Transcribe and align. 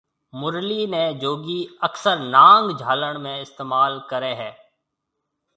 مُرلي 0.39 0.79
ني 0.93 1.01
جوگي 1.23 1.59
اڪثر 1.87 2.17
نانگ 2.37 2.65
جھالڻ 2.81 3.23
۾ 3.29 3.35
استعمال 3.45 3.93
ڪري 4.13 4.35